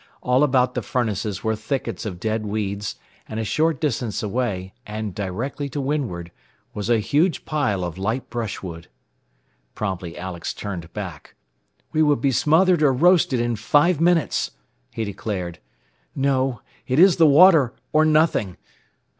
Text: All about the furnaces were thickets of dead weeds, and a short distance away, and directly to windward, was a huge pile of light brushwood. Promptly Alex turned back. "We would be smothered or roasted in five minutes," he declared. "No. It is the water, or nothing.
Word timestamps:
All 0.23 0.41
about 0.43 0.73
the 0.73 0.81
furnaces 0.81 1.43
were 1.43 1.55
thickets 1.55 2.07
of 2.07 2.19
dead 2.19 2.43
weeds, 2.43 2.95
and 3.29 3.39
a 3.39 3.43
short 3.43 3.79
distance 3.79 4.23
away, 4.23 4.73
and 4.83 5.13
directly 5.13 5.69
to 5.69 5.79
windward, 5.79 6.31
was 6.73 6.89
a 6.89 6.97
huge 6.97 7.45
pile 7.45 7.83
of 7.83 7.99
light 7.99 8.27
brushwood. 8.31 8.87
Promptly 9.75 10.17
Alex 10.17 10.55
turned 10.55 10.91
back. 10.93 11.35
"We 11.91 12.01
would 12.01 12.19
be 12.19 12.31
smothered 12.31 12.81
or 12.81 12.91
roasted 12.91 13.39
in 13.39 13.55
five 13.55 14.01
minutes," 14.01 14.49
he 14.91 15.03
declared. 15.03 15.59
"No. 16.15 16.61
It 16.87 16.97
is 16.97 17.17
the 17.17 17.27
water, 17.27 17.75
or 17.93 18.03
nothing. 18.03 18.57